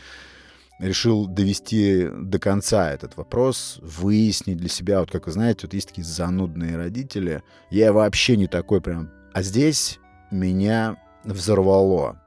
решил 0.79 1.27
довести 1.27 2.09
до 2.09 2.39
конца 2.39 2.91
этот 2.93 3.17
вопрос, 3.17 3.79
выяснить 3.83 4.59
для 4.59 4.69
себя, 4.69 5.01
вот 5.01 5.11
как 5.11 5.27
вы 5.27 5.33
знаете, 5.33 5.61
вот 5.63 5.75
есть 5.75 5.89
такие 5.89 6.05
занудные 6.05 6.77
родители, 6.77 7.43
я 7.71 7.93
вообще 7.93 8.37
не 8.37 8.47
такой 8.47 8.81
прям, 8.81 9.11
а 9.33 9.43
здесь 9.43 9.99
меня 10.31 10.97
взорвало. 11.25 12.21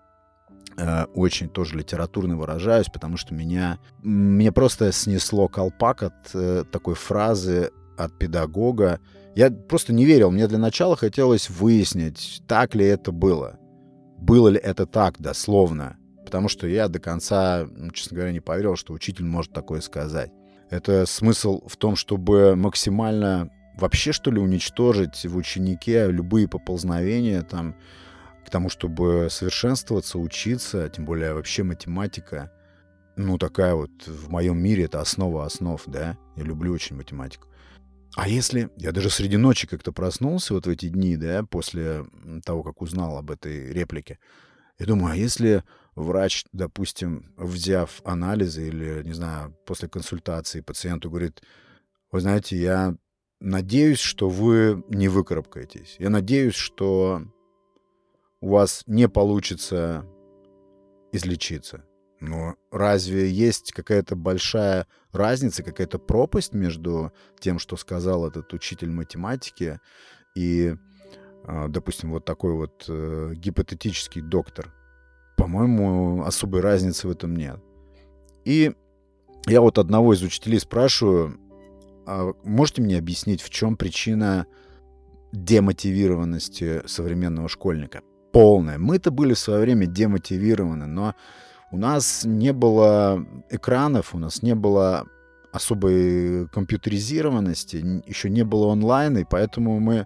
Э, 0.78 1.06
очень 1.14 1.50
тоже 1.50 1.78
литературно 1.78 2.38
выражаюсь, 2.38 2.88
потому 2.92 3.18
что 3.18 3.34
меня, 3.34 3.80
меня 4.04 4.52
просто 4.52 4.92
снесло 4.92 5.48
колпак 5.48 6.04
от 6.04 6.14
э, 6.34 6.64
такой 6.72 6.96
фразы 6.96 7.72
от 7.98 8.18
педагога, 8.18 9.00
я 9.36 9.50
просто 9.50 9.94
не 9.94 10.06
верил. 10.06 10.32
Мне 10.32 10.48
для 10.48 10.58
начала 10.58 10.96
хотелось 10.96 11.50
выяснить, 11.50 12.42
так 12.48 12.76
ли 12.76 12.86
это 12.86 13.12
было. 13.12 13.58
Было 14.18 14.50
ли 14.50 14.60
это 14.60 14.86
так 14.86 15.20
дословно. 15.20 15.98
Потому 16.32 16.48
что 16.48 16.66
я 16.66 16.88
до 16.88 17.00
конца, 17.00 17.68
честно 17.94 18.16
говоря, 18.16 18.32
не 18.32 18.40
поверил, 18.40 18.78
что 18.78 18.94
учитель 18.94 19.26
может 19.26 19.52
такое 19.52 19.82
сказать. 19.82 20.32
Это 20.70 21.06
смысл 21.06 21.68
в 21.68 21.76
том, 21.76 21.98
чтобы 21.98 22.56
максимально 22.56 23.50
вообще, 23.78 24.14
что 24.14 24.32
ли, 24.32 24.40
уничтожить 24.40 25.26
в 25.26 25.36
ученике 25.36 26.08
любые 26.08 26.48
поползновения 26.48 27.42
там, 27.42 27.76
к 28.46 28.50
тому, 28.50 28.70
чтобы 28.70 29.28
совершенствоваться, 29.30 30.20
учиться, 30.20 30.88
тем 30.88 31.04
более 31.04 31.34
вообще 31.34 31.64
математика. 31.64 32.50
Ну, 33.18 33.38
такая 33.38 33.76
вот 33.76 33.92
в 34.08 34.30
моем 34.30 34.58
мире 34.58 34.86
это 34.86 35.02
основа 35.02 35.46
основ, 35.46 35.84
да. 35.86 36.18
Я 36.38 36.44
люблю 36.44 36.72
очень 36.72 36.96
математику. 36.96 37.50
А 38.16 38.30
если... 38.30 38.70
Я 38.78 38.94
даже 38.94 39.10
среди 39.10 39.36
ночи 39.36 39.68
как-то 39.68 39.92
проснулся 39.92 40.54
вот 40.54 40.66
в 40.66 40.70
эти 40.70 40.88
дни, 40.88 41.18
да, 41.18 41.44
после 41.44 42.06
того, 42.46 42.64
как 42.64 42.82
узнал 42.82 43.18
об 43.18 43.32
этой 43.32 43.74
реплике. 43.74 44.18
Я 44.80 44.86
думаю, 44.86 45.12
а 45.12 45.18
если 45.18 45.66
врач, 45.96 46.46
допустим, 46.52 47.34
взяв 47.38 48.02
анализы 48.04 48.68
или, 48.68 49.04
не 49.04 49.14
знаю, 49.14 49.56
после 49.66 49.88
консультации 49.88 50.62
пациенту 50.62 51.10
говорит, 51.10 51.42
вы 52.12 52.22
знаете, 52.22 52.58
я 52.58 52.96
надеюсь, 53.40 54.00
что 54.00 54.30
вы 54.30 54.84
не 54.90 55.08
выкарабкаетесь. 55.08 55.96
Я 56.00 56.10
надеюсь, 56.10 56.56
что 56.56 57.24
у 58.40 58.50
вас 58.50 58.84
не 58.88 59.08
получится 59.08 60.06
излечиться. 61.12 61.86
Но 62.20 62.56
разве 62.72 63.30
есть 63.30 63.74
какая-то 63.74 64.16
большая 64.16 64.88
разница, 65.12 65.64
какая-то 65.64 65.98
пропасть 65.98 66.54
между 66.54 67.12
тем, 67.40 67.58
что 67.58 67.76
сказал 67.78 68.28
этот 68.28 68.54
учитель 68.54 68.92
математики, 68.92 69.80
и, 70.36 70.76
а, 71.44 71.68
допустим, 71.68 72.12
вот 72.12 72.24
такой 72.24 72.54
вот 72.54 72.86
э, 72.88 73.34
гипотетический 73.36 74.22
доктор? 74.22 74.72
По-моему, 75.42 76.24
особой 76.24 76.62
разницы 76.62 77.08
в 77.08 77.12
этом 77.12 77.36
нет. 77.36 77.60
И 78.46 78.74
я 79.48 79.62
вот 79.62 79.80
одного 79.80 80.14
из 80.14 80.22
учителей 80.22 80.60
спрашиваю, 80.60 81.40
а 82.06 82.34
можете 82.44 82.84
мне 82.84 82.98
объяснить, 83.00 83.42
в 83.42 83.50
чем 83.50 83.76
причина 83.76 84.46
демотивированности 85.32 86.84
современного 86.86 87.50
школьника? 87.50 88.02
Полная. 88.32 88.78
Мы-то 88.78 89.10
были 89.10 89.34
в 89.34 89.40
свое 89.40 89.62
время 89.62 89.88
демотивированы, 89.88 90.86
но 90.86 91.16
у 91.72 91.78
нас 91.78 92.24
не 92.24 92.54
было 92.54 93.26
экранов, 93.50 94.14
у 94.14 94.20
нас 94.20 94.44
не 94.44 94.54
было 94.54 95.08
особой 95.52 96.48
компьютеризированности, 96.50 98.04
еще 98.06 98.30
не 98.30 98.44
было 98.44 98.72
онлайна, 98.72 99.20
и 99.20 99.26
поэтому 99.28 99.80
мы, 99.80 100.06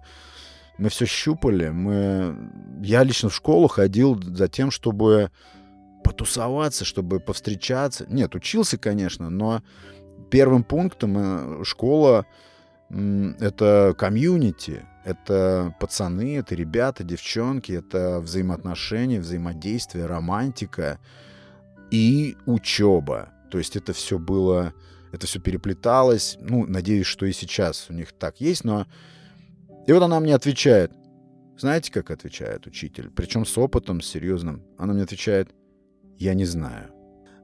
мы 0.78 0.90
все 0.90 1.06
щупали. 1.06 1.70
Мы... 1.70 2.36
Я 2.82 3.04
лично 3.04 3.30
в 3.30 3.36
школу 3.36 3.68
ходил 3.68 4.22
за 4.22 4.48
тем, 4.48 4.72
чтобы 4.72 5.32
потусоваться, 6.04 6.86
чтобы 6.86 7.20
повстречаться. 7.20 8.06
Нет, 8.10 8.36
учился, 8.36 8.78
конечно, 8.78 9.30
но 9.30 9.62
первым 10.30 10.64
пунктом 10.64 11.16
э, 11.18 11.64
школа— 11.64 12.26
это 12.90 13.96
комьюнити, 13.98 14.86
это 15.04 15.76
пацаны, 15.80 16.38
это 16.38 16.54
ребята, 16.56 17.04
девчонки, 17.04 17.72
это 17.72 18.20
взаимоотношения, 18.20 19.20
взаимодействие, 19.20 20.06
романтика— 20.06 21.00
и 21.92 22.38
учеба. 22.46 23.30
То 23.50 23.58
есть 23.58 23.76
это 23.76 23.94
все 23.94 24.18
было, 24.20 24.74
это 25.12 25.28
все 25.28 25.40
переплеталось. 25.40 26.38
Ну, 26.42 26.66
надеюсь, 26.66 27.08
что 27.08 27.26
и 27.26 27.32
сейчас 27.32 27.88
у 27.90 27.94
них 27.94 28.12
так 28.14 28.42
есть, 28.42 28.64
но... 28.64 28.86
И 29.88 29.92
вот 29.92 30.02
она 30.02 30.20
мне 30.20 30.36
отвечает. 30.36 30.92
Знаете, 31.58 31.92
как 31.92 32.12
отвечает 32.12 32.68
учитель? 32.68 33.10
Причем 33.10 33.46
с 33.46 33.58
опытом, 33.58 34.02
с 34.02 34.08
серьезным. 34.08 34.64
Она 34.78 34.94
мне 34.94 35.04
отвечает, 35.04 35.50
я 36.18 36.34
не 36.34 36.46
знаю. 36.46 36.92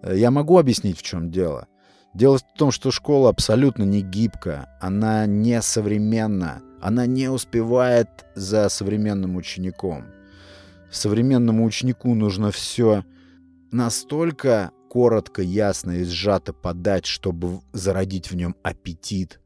Э, 0.02 0.18
я 0.18 0.32
могу 0.32 0.58
объяснить, 0.58 0.98
в 0.98 1.04
чем 1.04 1.32
дело. 1.32 1.68
Дело 2.14 2.40
в 2.40 2.54
том, 2.58 2.72
что 2.72 2.92
школа 2.92 3.30
абсолютно 3.30 3.84
не 3.84 4.02
гибкая, 4.02 4.68
она 4.82 5.26
не 5.26 5.62
современна, 5.62 6.62
она 6.82 7.06
не 7.06 7.30
успевает 7.30 8.10
за 8.36 8.68
современным 8.68 9.38
учеником. 9.38 10.06
Современному 10.92 11.64
ученику 11.64 12.14
нужно 12.16 12.52
все 12.52 13.06
настолько 13.72 14.72
коротко, 14.90 15.42
ясно 15.42 15.92
и 15.92 16.04
сжато 16.04 16.52
подать, 16.52 17.06
чтобы 17.06 17.62
зародить 17.72 18.30
в 18.30 18.36
нем 18.36 18.58
аппетит, 18.62 19.40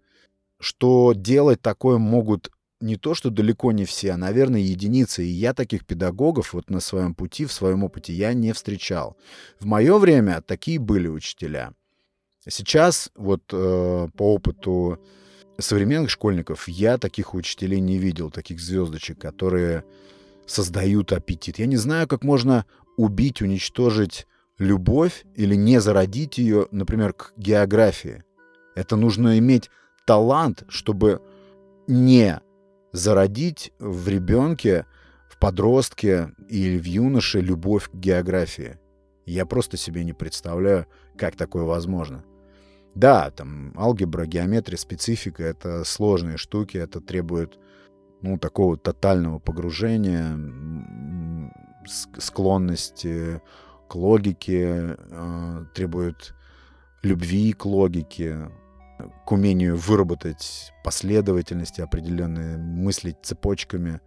что 0.60 1.14
делать 1.14 1.62
такое 1.62 2.00
могут 2.00 2.50
не 2.86 2.98
то, 2.98 3.16
что 3.16 3.30
далеко 3.30 3.72
не 3.72 3.84
все, 3.86 4.12
а, 4.12 4.18
наверное, 4.18 4.62
единицы. 4.62 5.26
И 5.26 5.30
я 5.30 5.54
таких 5.54 5.86
педагогов 5.86 6.54
вот 6.54 6.70
на 6.70 6.80
своем 6.80 7.16
пути, 7.16 7.46
в 7.46 7.52
своем 7.52 7.84
опыте 7.84 8.14
я 8.14 8.34
не 8.34 8.54
встречал. 8.54 9.18
В 9.60 9.66
мое 9.66 9.98
время 9.98 10.42
такие 10.42 10.80
были 10.80 11.08
учителя. 11.08 11.74
Сейчас 12.48 13.10
вот 13.16 13.42
э, 13.52 14.08
по 14.16 14.34
опыту 14.34 15.00
современных 15.58 16.12
школьников 16.12 16.68
я 16.68 16.98
таких 16.98 17.34
учителей 17.34 17.80
не 17.80 17.98
видел, 17.98 18.30
таких 18.30 18.60
звездочек, 18.60 19.20
которые 19.20 19.84
создают 20.46 21.12
аппетит. 21.12 21.58
Я 21.58 21.66
не 21.66 21.78
знаю, 21.78 22.08
как 22.08 22.24
можно 22.24 22.66
убить, 22.98 23.42
уничтожить 23.42 24.28
любовь 24.60 25.26
или 25.36 25.56
не 25.56 25.82
зародить 25.82 26.38
ее, 26.38 26.68
например, 26.72 27.14
к 27.14 27.34
географии. 27.36 28.24
Это 28.76 28.96
нужно 28.96 29.40
иметь 29.40 29.72
талант, 30.06 30.64
чтобы 30.70 31.22
не 31.88 32.40
зародить 32.96 33.74
в 33.78 34.08
ребенке, 34.08 34.86
в 35.28 35.38
подростке 35.38 36.32
или 36.48 36.78
в 36.80 36.86
юноше 36.86 37.42
любовь 37.42 37.90
к 37.90 37.94
географии. 37.94 38.80
Я 39.26 39.46
просто 39.46 39.76
себе 39.76 40.04
не 40.06 40.14
представляю, 40.14 40.88
как 41.18 41.36
такое 41.36 41.64
возможно. 41.64 42.24
Да, 42.94 43.32
там 43.32 43.74
алгебра, 43.78 44.26
геометрия, 44.26 44.78
специфика— 44.78 45.44
это 45.44 45.84
сложные 45.84 46.38
штуки, 46.38 46.78
это 46.78 47.02
требует 47.02 47.60
ну, 48.22 48.38
такого 48.38 48.78
тотального 48.78 49.40
погружения, 49.40 50.38
склонности 51.86 53.42
к 53.90 53.96
логике, 53.96 54.96
э, 54.98 55.66
требует 55.76 56.34
любви 57.04 57.52
к 57.52 57.66
логике, 57.66 58.50
к 59.26 59.32
умению 59.32 59.78
выработать 59.78 60.72
последовательности 60.84 61.82
определенные, 61.82 62.58
мыслить 62.58 63.18
цепочками. 63.24 64.02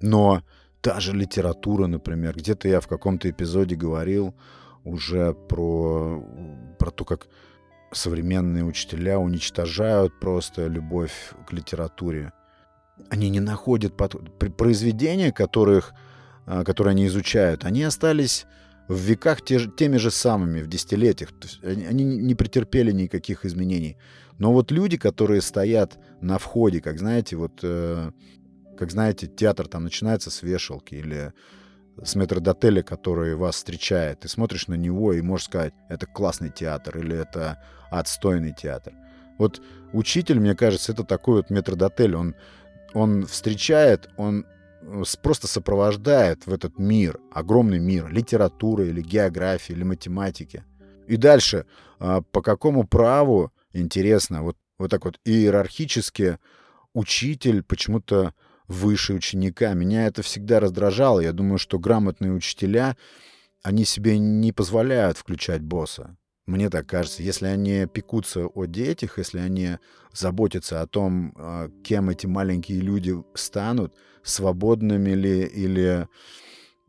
Но 0.00 0.42
та 0.80 1.00
же 1.00 1.12
литература, 1.12 1.86
например, 1.86 2.36
где-то 2.36 2.68
я 2.68 2.80
в 2.80 2.88
каком-то 2.88 3.30
эпизоде 3.30 3.74
говорил 3.74 4.34
уже 4.84 5.34
про, 5.34 6.22
про 6.78 6.90
то, 6.90 7.04
как 7.04 7.28
современные 7.92 8.64
учителя 8.64 9.18
уничтожают 9.18 10.18
просто 10.20 10.66
любовь 10.66 11.32
к 11.46 11.52
литературе. 11.52 12.32
Они 13.10 13.30
не 13.30 13.40
находят 13.40 13.96
под... 13.96 14.16
произведения, 14.56 15.32
которых, 15.32 15.94
а, 16.46 16.64
которые 16.64 16.92
они 16.92 17.06
изучают, 17.06 17.64
они 17.64 17.82
остались 17.82 18.46
в 18.88 18.96
веках 18.96 19.42
те, 19.42 19.66
теми 19.66 19.98
же 19.98 20.10
самыми, 20.10 20.62
в 20.62 20.66
десятилетиях. 20.66 21.30
Они 21.62 22.04
не 22.04 22.34
претерпели 22.34 22.90
никаких 22.90 23.44
изменений. 23.44 23.96
Но 24.38 24.52
вот 24.52 24.70
люди, 24.70 24.96
которые 24.96 25.42
стоят 25.42 25.98
на 26.20 26.38
входе, 26.38 26.80
как 26.80 26.98
знаете, 26.98 27.36
вот, 27.36 27.60
э, 27.62 28.10
как 28.78 28.90
знаете, 28.90 29.26
театр 29.26 29.68
там 29.68 29.84
начинается 29.84 30.30
с 30.30 30.42
вешалки 30.42 30.94
или 30.94 31.32
с 32.02 32.14
метродотеля, 32.14 32.82
который 32.82 33.34
вас 33.34 33.56
встречает. 33.56 34.20
Ты 34.20 34.28
смотришь 34.28 34.68
на 34.68 34.74
него 34.74 35.12
и 35.12 35.20
можешь 35.20 35.46
сказать, 35.46 35.74
это 35.88 36.06
классный 36.06 36.50
театр 36.50 36.98
или 36.98 37.16
это 37.16 37.62
отстойный 37.90 38.54
театр. 38.54 38.94
Вот 39.36 39.60
учитель, 39.92 40.40
мне 40.40 40.54
кажется, 40.54 40.92
это 40.92 41.04
такой 41.04 41.36
вот 41.36 41.50
метродотель. 41.50 42.14
Он, 42.14 42.34
он 42.94 43.26
встречает, 43.26 44.08
он 44.16 44.46
просто 45.22 45.46
сопровождает 45.46 46.46
в 46.46 46.52
этот 46.52 46.78
мир, 46.78 47.18
огромный 47.32 47.78
мир, 47.78 48.08
литературы 48.08 48.88
или 48.88 49.00
географии, 49.00 49.72
или 49.72 49.82
математики. 49.82 50.64
И 51.06 51.16
дальше, 51.16 51.66
а, 51.98 52.20
по 52.20 52.42
какому 52.42 52.86
праву, 52.86 53.52
интересно, 53.72 54.42
вот, 54.42 54.56
вот 54.78 54.90
так 54.90 55.04
вот 55.04 55.18
иерархически 55.24 56.38
учитель 56.92 57.62
почему-то 57.62 58.34
выше 58.66 59.14
ученика. 59.14 59.72
Меня 59.72 60.06
это 60.06 60.22
всегда 60.22 60.60
раздражало. 60.60 61.20
Я 61.20 61.32
думаю, 61.32 61.58
что 61.58 61.78
грамотные 61.78 62.32
учителя, 62.32 62.96
они 63.62 63.84
себе 63.84 64.18
не 64.18 64.52
позволяют 64.52 65.16
включать 65.16 65.62
босса. 65.62 66.17
Мне 66.48 66.70
так 66.70 66.86
кажется, 66.86 67.22
если 67.22 67.44
они 67.44 67.84
пекутся 67.84 68.46
о 68.46 68.64
детях, 68.64 69.18
если 69.18 69.38
они 69.38 69.76
заботятся 70.14 70.80
о 70.80 70.86
том, 70.86 71.34
а, 71.36 71.68
кем 71.84 72.08
эти 72.08 72.26
маленькие 72.26 72.80
люди 72.80 73.14
станут, 73.34 73.94
свободными 74.22 75.10
ли 75.10 75.42
или 75.42 76.08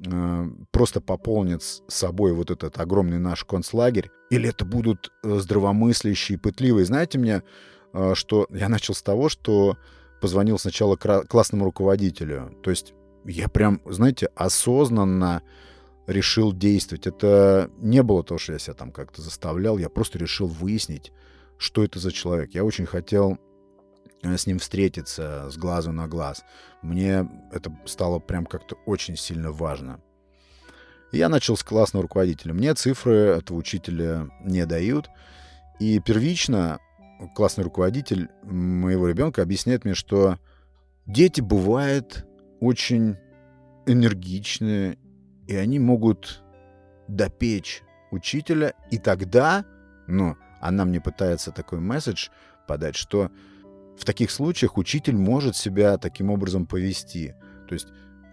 а, 0.07 0.47
просто 0.71 1.01
пополнят 1.01 1.61
с 1.61 1.83
собой 1.89 2.31
вот 2.31 2.51
этот 2.51 2.79
огромный 2.79 3.19
наш 3.19 3.43
концлагерь, 3.43 4.09
или 4.29 4.47
это 4.47 4.63
будут 4.63 5.11
э, 5.23 5.39
здравомыслящие, 5.39 6.39
пытливые. 6.39 6.85
Знаете 6.85 7.17
мне, 7.17 7.43
что 8.13 8.47
я 8.51 8.69
начал 8.69 8.93
с 8.93 9.01
того, 9.01 9.27
что 9.27 9.77
позвонил 10.21 10.57
сначала 10.57 10.95
классному 10.95 11.65
руководителю. 11.65 12.55
То 12.63 12.69
есть 12.69 12.93
я 13.25 13.49
прям, 13.49 13.81
знаете, 13.85 14.29
осознанно 14.35 15.41
решил 16.09 16.53
действовать. 16.53 17.05
Это 17.07 17.69
не 17.77 18.01
было 18.01 18.23
то, 18.23 18.37
что 18.37 18.53
я 18.53 18.59
себя 18.59 18.73
там 18.73 18.91
как-то 18.91 19.21
заставлял. 19.21 19.77
Я 19.77 19.89
просто 19.89 20.17
решил 20.17 20.47
выяснить, 20.47 21.11
что 21.57 21.83
это 21.83 21.99
за 21.99 22.11
человек. 22.11 22.53
Я 22.53 22.65
очень 22.65 22.87
хотел 22.87 23.37
э, 24.23 24.35
с 24.35 24.47
ним 24.47 24.57
встретиться 24.57 25.49
с 25.51 25.57
глазу 25.57 25.91
на 25.91 26.07
глаз. 26.07 26.43
Мне 26.81 27.29
это 27.51 27.71
стало 27.85 28.19
прям 28.19 28.45
как-то 28.45 28.75
очень 28.85 29.15
сильно 29.15 29.51
важно. 29.51 30.01
я 31.11 31.29
начал 31.29 31.55
с 31.55 31.63
классного 31.63 32.03
руководителя. 32.03 32.53
Мне 32.53 32.73
цифры 32.73 33.13
этого 33.13 33.57
учителя 33.57 34.29
не 34.43 34.65
дают. 34.65 35.09
И 35.79 35.99
первично 35.99 36.79
классный 37.35 37.63
руководитель 37.63 38.29
моего 38.41 39.07
ребенка 39.07 39.43
объясняет 39.43 39.85
мне, 39.85 39.93
что 39.93 40.39
дети 41.05 41.39
бывают 41.39 42.25
очень 42.59 43.15
энергичные 43.85 44.97
и 45.49 45.55
они 45.55 45.79
могут 45.79 46.43
допечь 47.07 47.81
учителя, 48.11 48.75
и 48.91 48.99
тогда, 48.99 49.65
ну, 50.07 50.37
она 50.61 50.85
мне 50.85 51.01
пытается 51.01 51.51
такой 51.51 51.79
месседж 51.79 52.29
подать, 52.67 52.95
что 52.95 53.31
в 53.97 54.05
таких 54.05 54.29
случаях 54.29 54.77
учитель 54.77 55.15
может 55.15 55.55
себя 55.55 55.97
таким 55.97 56.29
образом 56.29 56.67
повести. 56.67 57.33
То 57.67 57.73
есть 57.73 57.87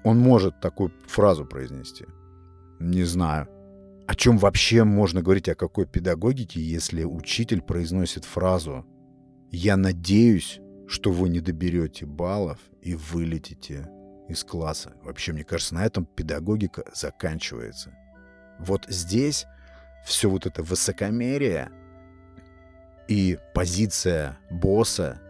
он 0.04 0.18
может 0.18 0.60
такую 0.60 0.92
фразу 1.06 1.46
произнести. 1.46 2.04
Не 2.80 3.04
знаю. 3.04 3.48
О 4.06 4.14
чем 4.14 4.36
вообще 4.36 4.84
можно 4.84 5.22
говорить, 5.22 5.48
о 5.48 5.54
какой 5.54 5.86
педагогике, 5.86 6.60
если 6.60 7.04
учитель 7.04 7.62
произносит 7.62 8.26
фразу 8.26 8.84
«Я 9.50 9.78
надеюсь, 9.78 10.60
что 10.86 11.12
вы 11.12 11.30
не 11.30 11.40
доберете 11.40 12.04
баллов 12.04 12.58
и 12.82 12.94
вылетите 12.94 13.88
из 14.28 14.44
класса. 14.44 14.92
Вообще, 15.02 15.32
мне 15.32 15.44
кажется, 15.44 15.74
на 15.74 15.84
этом 15.84 16.04
педагогика 16.04 16.84
заканчивается. 16.94 17.94
Вот 18.58 18.86
здесь 18.88 19.46
все 20.04 20.30
вот 20.30 20.46
это 20.46 20.62
высокомерие 20.62 21.70
и 23.08 23.38
позиция 23.54 24.38
босса 24.50 25.20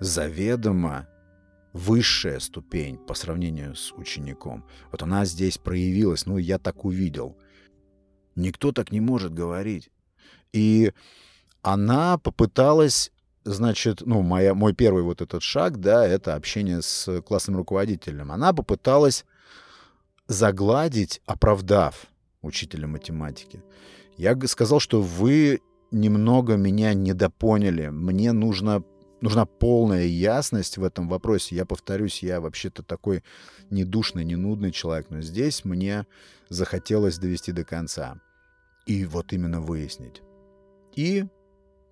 заведомо 0.00 1.08
высшая 1.72 2.40
ступень 2.40 2.96
по 2.98 3.14
сравнению 3.14 3.74
с 3.74 3.92
учеником. 3.92 4.64
Вот 4.90 5.02
она 5.02 5.24
здесь 5.24 5.58
проявилась, 5.58 6.26
ну, 6.26 6.38
я 6.38 6.58
так 6.58 6.84
увидел. 6.84 7.36
Никто 8.34 8.72
так 8.72 8.92
не 8.92 9.00
может 9.00 9.32
говорить. 9.32 9.90
И 10.52 10.92
она 11.62 12.18
попыталась 12.18 13.12
значит, 13.48 14.02
ну, 14.04 14.22
моя, 14.22 14.54
мой 14.54 14.74
первый 14.74 15.02
вот 15.02 15.22
этот 15.22 15.42
шаг, 15.42 15.80
да, 15.80 16.06
это 16.06 16.34
общение 16.34 16.82
с 16.82 17.20
классным 17.22 17.56
руководителем. 17.56 18.30
Она 18.30 18.52
попыталась 18.52 19.24
загладить, 20.26 21.20
оправдав 21.26 22.06
учителя 22.42 22.86
математики. 22.86 23.62
Я 24.16 24.36
сказал, 24.46 24.80
что 24.80 25.00
вы 25.00 25.60
немного 25.90 26.56
меня 26.56 26.92
недопоняли. 26.92 27.88
Мне 27.88 28.32
нужно, 28.32 28.84
нужна 29.20 29.46
полная 29.46 30.04
ясность 30.04 30.76
в 30.76 30.84
этом 30.84 31.08
вопросе. 31.08 31.56
Я 31.56 31.64
повторюсь, 31.64 32.22
я 32.22 32.40
вообще-то 32.40 32.82
такой 32.82 33.22
недушный, 33.70 34.24
не 34.24 34.36
нудный 34.36 34.70
человек, 34.70 35.06
но 35.10 35.22
здесь 35.22 35.64
мне 35.64 36.06
захотелось 36.50 37.18
довести 37.18 37.52
до 37.52 37.64
конца. 37.64 38.20
и 38.88 39.04
вот 39.04 39.32
именно 39.34 39.60
выяснить. 39.60 40.22
И 40.96 41.26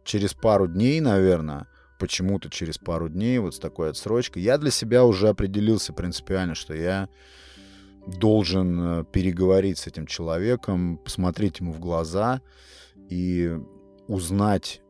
через 0.06 0.32
пару 0.32 0.66
дней, 0.66 1.00
наверное, 1.00 1.66
почему-то 1.98 2.48
через 2.48 2.78
пару 2.78 3.08
дней, 3.08 3.38
вот 3.38 3.54
с 3.54 3.58
такой 3.58 3.90
отсрочкой, 3.90 4.42
я 4.42 4.56
для 4.56 4.70
себя 4.70 5.04
уже 5.04 5.28
определился 5.28 5.92
принципиально, 5.92 6.54
что 6.54 6.74
я 6.74 7.08
должен 8.06 8.80
э, 8.80 9.04
переговорить 9.12 9.78
с 9.78 9.86
этим 9.86 10.06
человеком, 10.06 10.98
посмотреть 10.98 11.60
ему 11.60 11.72
в 11.72 11.80
глаза 11.80 12.40
и 13.10 13.58
узнать 14.06 14.80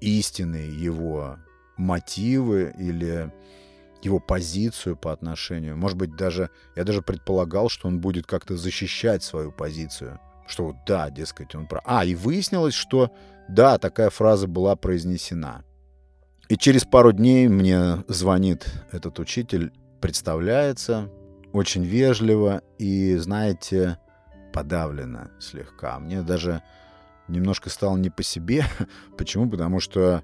истинные 0.00 0.72
его 0.72 1.38
мотивы 1.76 2.72
или 2.78 3.32
его 4.02 4.20
позицию 4.20 4.96
по 4.96 5.12
отношению. 5.12 5.76
Может 5.76 5.96
быть, 5.96 6.16
даже 6.16 6.50
я 6.76 6.84
даже 6.84 7.02
предполагал, 7.02 7.68
что 7.68 7.88
он 7.88 8.00
будет 8.00 8.26
как-то 8.26 8.56
защищать 8.56 9.22
свою 9.22 9.52
позицию. 9.52 10.20
Что 10.46 10.66
вот 10.66 10.76
да, 10.86 11.10
дескать, 11.10 11.54
он 11.54 11.66
прав. 11.66 11.82
А, 11.86 12.04
и 12.04 12.14
выяснилось, 12.14 12.74
что 12.74 13.10
да, 13.48 13.78
такая 13.78 14.10
фраза 14.10 14.46
была 14.46 14.76
произнесена. 14.76 15.64
И 16.48 16.56
через 16.56 16.84
пару 16.84 17.12
дней 17.12 17.48
мне 17.48 18.04
звонит 18.08 18.66
этот 18.90 19.18
учитель, 19.18 19.72
представляется, 20.00 21.08
очень 21.52 21.84
вежливо 21.84 22.62
и, 22.78 23.16
знаете, 23.16 23.98
подавленно 24.52 25.30
слегка. 25.38 25.98
Мне 25.98 26.22
даже 26.22 26.62
немножко 27.28 27.70
стало 27.70 27.96
не 27.96 28.10
по 28.10 28.22
себе. 28.22 28.64
Почему? 29.16 29.48
Потому 29.48 29.80
что 29.80 30.22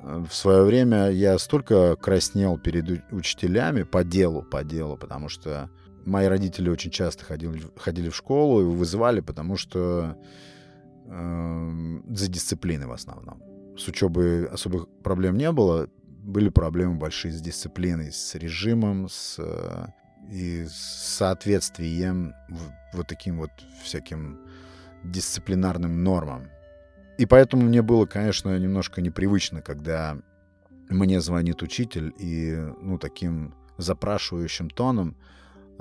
э, 0.00 0.24
в 0.28 0.34
свое 0.34 0.64
время 0.64 1.10
я 1.10 1.38
столько 1.38 1.96
краснел 1.96 2.58
перед 2.58 3.04
учителями 3.12 3.82
по 3.84 4.04
делу, 4.04 4.42
по 4.42 4.64
делу, 4.64 4.96
потому 4.96 5.28
что 5.28 5.70
мои 6.04 6.26
родители 6.26 6.68
очень 6.68 6.90
часто 6.90 7.24
ходили, 7.24 7.62
ходили 7.76 8.08
в 8.08 8.16
школу 8.16 8.62
и 8.62 8.76
вызывали, 8.76 9.20
потому 9.20 9.56
что 9.56 10.16
э, 11.06 12.00
за 12.08 12.28
дисциплины 12.28 12.86
в 12.86 12.92
основном. 12.92 13.42
С 13.76 13.88
учебой 13.88 14.46
особых 14.46 14.88
проблем 15.02 15.36
не 15.36 15.50
было, 15.50 15.88
были 16.06 16.48
проблемы 16.48 16.96
большие 16.96 17.32
с 17.32 17.40
дисциплиной, 17.40 18.12
с 18.12 18.34
режимом, 18.34 19.08
с 19.08 19.36
э, 19.38 19.86
и 20.30 20.64
с 20.64 21.16
соответствием 21.16 22.34
вот 22.92 23.06
таким 23.08 23.38
вот 23.38 23.50
всяким 23.82 24.40
дисциплинарным 25.02 26.02
нормам. 26.04 26.48
И 27.18 27.26
поэтому 27.26 27.64
мне 27.64 27.82
было, 27.82 28.06
конечно, 28.06 28.56
немножко 28.58 29.00
непривычно, 29.00 29.62
когда 29.62 30.16
мне 30.88 31.20
звонит 31.20 31.62
учитель 31.62 32.12
и, 32.18 32.54
ну, 32.80 32.98
таким 32.98 33.54
запрашивающим 33.78 34.70
тоном 34.70 35.16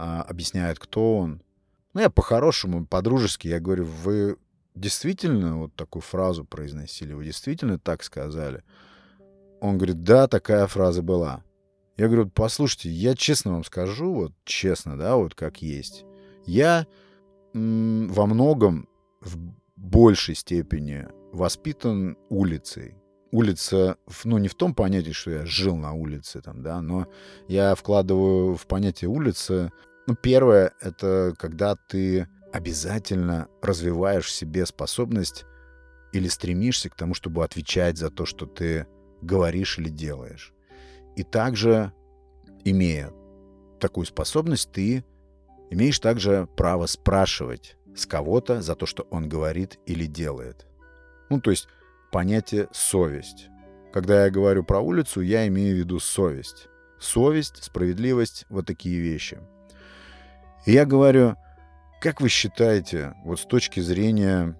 а, 0.03 0.23
объясняет, 0.23 0.79
кто 0.79 1.19
он. 1.19 1.43
Ну, 1.93 2.01
я 2.01 2.09
по-хорошему, 2.09 2.87
по-дружески, 2.87 3.47
я 3.47 3.59
говорю, 3.59 3.85
вы 3.85 4.37
действительно 4.73 5.59
вот 5.59 5.75
такую 5.75 6.01
фразу 6.01 6.43
произносили, 6.43 7.13
вы 7.13 7.25
действительно 7.25 7.77
так 7.77 8.01
сказали? 8.01 8.63
Он 9.59 9.77
говорит, 9.77 10.01
да, 10.01 10.27
такая 10.27 10.65
фраза 10.65 11.03
была. 11.03 11.43
Я 11.97 12.07
говорю, 12.07 12.31
послушайте, 12.31 12.89
я 12.89 13.13
честно 13.13 13.51
вам 13.51 13.63
скажу, 13.63 14.11
вот 14.11 14.33
честно, 14.43 14.97
да, 14.97 15.17
вот 15.17 15.35
как 15.35 15.61
есть. 15.61 16.03
Я 16.47 16.87
м- 17.53 18.07
во 18.07 18.25
многом 18.25 18.89
в 19.19 19.37
большей 19.75 20.33
степени 20.33 21.07
воспитан 21.31 22.17
улицей. 22.29 22.95
Улица, 23.31 23.97
ну, 24.23 24.39
не 24.39 24.47
в 24.47 24.55
том 24.55 24.73
понятии, 24.73 25.11
что 25.11 25.29
я 25.29 25.45
жил 25.45 25.75
на 25.75 25.93
улице, 25.93 26.41
там, 26.41 26.63
да, 26.63 26.81
но 26.81 27.07
я 27.47 27.75
вкладываю 27.75 28.55
в 28.55 28.65
понятие 28.65 29.09
улицы. 29.09 29.71
Ну, 30.07 30.15
первое, 30.15 30.73
это 30.81 31.33
когда 31.37 31.75
ты 31.75 32.27
обязательно 32.51 33.47
развиваешь 33.61 34.25
в 34.25 34.31
себе 34.31 34.65
способность 34.65 35.45
или 36.11 36.27
стремишься 36.27 36.89
к 36.89 36.95
тому, 36.95 37.13
чтобы 37.13 37.43
отвечать 37.43 37.97
за 37.97 38.09
то, 38.09 38.25
что 38.25 38.45
ты 38.45 38.87
говоришь 39.21 39.77
или 39.77 39.89
делаешь. 39.89 40.53
И 41.15 41.23
также, 41.23 41.93
имея 42.63 43.11
такую 43.79 44.05
способность, 44.05 44.71
ты 44.71 45.05
имеешь 45.69 45.99
также 45.99 46.47
право 46.57 46.85
спрашивать 46.85 47.77
с 47.95 48.05
кого-то 48.05 48.61
за 48.61 48.75
то, 48.75 48.85
что 48.85 49.03
он 49.11 49.29
говорит 49.29 49.79
или 49.85 50.05
делает. 50.05 50.65
Ну, 51.29 51.39
то 51.39 51.51
есть 51.51 51.67
понятие 52.11 52.67
«совесть». 52.71 53.47
Когда 53.93 54.25
я 54.25 54.31
говорю 54.31 54.63
про 54.63 54.79
улицу, 54.79 55.21
я 55.21 55.45
имею 55.47 55.75
в 55.75 55.79
виду 55.79 55.99
совесть. 55.99 56.69
Совесть, 56.97 57.63
справедливость, 57.63 58.45
вот 58.49 58.65
такие 58.65 58.99
вещи. 59.01 59.39
И 60.65 60.73
я 60.73 60.85
говорю, 60.85 61.35
как 62.01 62.21
вы 62.21 62.29
считаете, 62.29 63.15
вот 63.23 63.39
с 63.39 63.45
точки 63.45 63.79
зрения, 63.79 64.57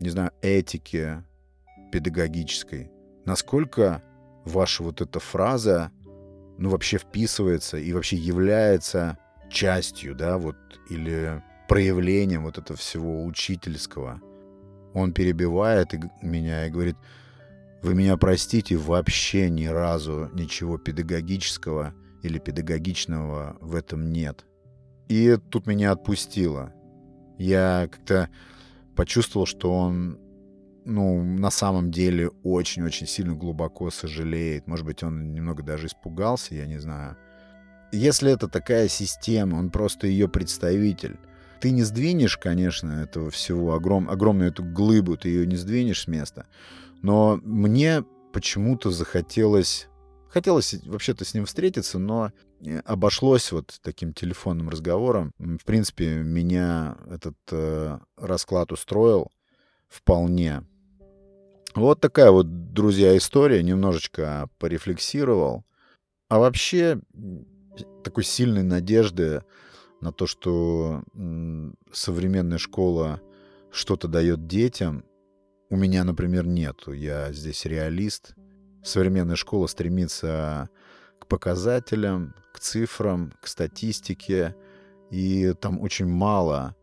не 0.00 0.08
знаю, 0.08 0.30
этики 0.40 1.22
педагогической, 1.92 2.90
насколько 3.24 4.02
ваша 4.44 4.82
вот 4.82 5.00
эта 5.00 5.20
фраза, 5.20 5.90
ну, 6.58 6.70
вообще 6.70 6.98
вписывается 6.98 7.76
и 7.76 7.92
вообще 7.92 8.16
является 8.16 9.18
частью, 9.50 10.14
да, 10.14 10.38
вот, 10.38 10.56
или 10.88 11.42
проявлением 11.68 12.44
вот 12.44 12.58
этого 12.58 12.78
всего 12.78 13.24
учительского. 13.24 14.20
Он 14.94 15.12
перебивает 15.12 15.92
меня 16.22 16.66
и 16.66 16.70
говорит, 16.70 16.96
вы 17.82 17.94
меня 17.94 18.16
простите, 18.16 18.76
вообще 18.76 19.50
ни 19.50 19.66
разу 19.66 20.30
ничего 20.32 20.78
педагогического 20.78 21.92
или 22.22 22.38
педагогичного 22.38 23.58
в 23.60 23.74
этом 23.74 24.10
нет. 24.10 24.46
И 25.08 25.36
тут 25.50 25.66
меня 25.66 25.92
отпустило. 25.92 26.72
Я 27.38 27.88
как-то 27.90 28.28
почувствовал, 28.94 29.46
что 29.46 29.72
он 29.72 30.18
ну, 30.86 31.22
на 31.22 31.50
самом 31.50 31.90
деле 31.90 32.30
очень-очень 32.44 33.08
сильно 33.08 33.34
глубоко 33.34 33.90
сожалеет. 33.90 34.68
Может 34.68 34.86
быть, 34.86 35.02
он 35.02 35.32
немного 35.32 35.62
даже 35.64 35.88
испугался, 35.88 36.54
я 36.54 36.66
не 36.66 36.78
знаю. 36.78 37.16
Если 37.92 38.30
это 38.30 38.48
такая 38.48 38.88
система, 38.88 39.56
он 39.56 39.70
просто 39.70 40.06
ее 40.06 40.28
представитель. 40.28 41.18
Ты 41.60 41.72
не 41.72 41.82
сдвинешь, 41.82 42.36
конечно, 42.36 43.02
этого 43.02 43.30
всего, 43.30 43.74
огром, 43.74 44.08
огромную 44.08 44.50
эту 44.50 44.62
глыбу, 44.62 45.16
ты 45.16 45.28
ее 45.28 45.46
не 45.46 45.56
сдвинешь 45.56 46.02
с 46.02 46.06
места. 46.06 46.46
Но 47.02 47.40
мне 47.42 48.04
почему-то 48.32 48.90
захотелось... 48.90 49.88
Хотелось 50.28 50.74
вообще-то 50.84 51.24
с 51.24 51.34
ним 51.34 51.46
встретиться, 51.46 51.98
но 51.98 52.32
э, 52.60 52.78
обошлось 52.80 53.52
вот 53.52 53.78
таким 53.82 54.12
телефонным 54.12 54.68
разговором. 54.68 55.32
В 55.38 55.64
принципе, 55.64 56.16
меня 56.16 56.96
этот 57.08 57.36
э, 57.50 57.98
расклад 58.16 58.72
устроил 58.72 59.30
вполне. 59.88 60.64
Вот 61.74 62.00
такая 62.00 62.30
вот, 62.30 62.72
друзья, 62.72 63.16
история. 63.16 63.62
Немножечко 63.62 64.48
порефлексировал. 64.58 65.64
А 66.28 66.38
вообще, 66.38 67.00
такой 68.02 68.24
сильной 68.24 68.62
надежды 68.62 69.44
на 70.00 70.12
то, 70.12 70.26
что 70.26 71.02
современная 71.92 72.58
школа 72.58 73.20
что-то 73.70 74.08
дает 74.08 74.46
детям, 74.46 75.04
у 75.68 75.76
меня, 75.76 76.04
например, 76.04 76.46
нету. 76.46 76.92
Я 76.92 77.32
здесь 77.32 77.64
реалист. 77.64 78.34
Современная 78.86 79.34
школа 79.34 79.66
стремится 79.66 80.70
к 81.18 81.26
показателям, 81.26 82.36
к 82.52 82.60
цифрам, 82.60 83.32
к 83.40 83.48
статистике. 83.48 84.54
И 85.10 85.52
там 85.60 85.80
очень 85.80 86.06
мало, 86.06 86.76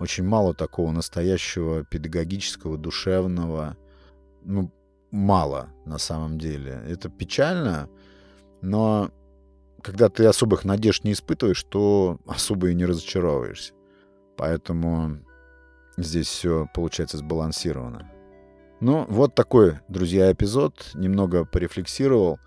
очень 0.00 0.24
мало 0.24 0.54
такого 0.54 0.92
настоящего 0.92 1.84
педагогического, 1.84 2.78
душевного, 2.78 3.76
ну, 4.44 4.72
мало 5.10 5.68
на 5.84 5.98
самом 5.98 6.38
деле. 6.38 6.82
Это 6.88 7.10
печально, 7.10 7.90
но 8.62 9.10
когда 9.82 10.08
ты 10.08 10.24
особых 10.24 10.64
надежд 10.64 11.04
не 11.04 11.12
испытываешь, 11.12 11.62
то 11.64 12.18
особо 12.26 12.70
и 12.70 12.74
не 12.74 12.86
разочаровываешься. 12.86 13.74
Поэтому 14.38 15.18
здесь 15.98 16.28
все 16.28 16.66
получается 16.72 17.18
сбалансировано. 17.18 18.10
Ну, 18.82 19.06
вот 19.08 19.36
такой, 19.36 19.78
друзья, 19.86 20.32
эпизод. 20.32 20.90
Немного 20.94 21.44
порефлексировал. 21.44 22.40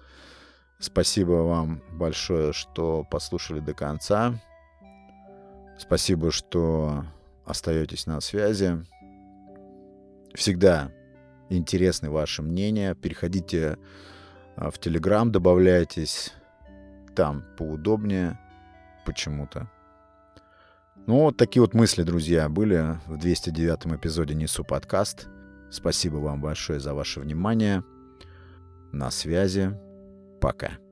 Спасибо 0.80 1.32
вам 1.32 1.82
большое, 1.93 2.52
что 2.52 3.06
послушали 3.10 3.62
до 3.62 3.74
конца. 3.74 4.34
Спасибо, 5.80 6.32
что 6.32 7.06
остаетесь 7.45 8.06
на 8.06 8.19
связи. 8.19 8.86
Всегда 10.34 10.91
интересны 11.50 12.10
ваши 12.10 12.41
мнения. 12.41 12.95
Переходите 12.95 13.78
а, 14.58 14.71
в 14.71 14.78
Телеграм, 14.78 15.32
добавляйтесь. 15.32 16.34
Там 17.15 17.45
поудобнее 17.58 18.38
почему-то. 19.06 19.71
Ну, 21.08 21.21
вот 21.21 21.38
такие 21.38 21.62
вот 21.62 21.74
мысли, 21.74 22.04
друзья, 22.04 22.50
были 22.50 23.00
в 23.08 23.17
209 23.19 23.86
эпизоде 23.95 24.36
«Несу 24.36 24.65
подкаст». 24.65 25.30
Спасибо 25.71 26.17
вам 26.17 26.41
большое 26.41 26.80
за 26.80 26.93
ваше 26.93 27.19
внимание. 27.19 27.84
На 28.91 29.12
связи. 29.12 29.78
Пока. 30.39 30.85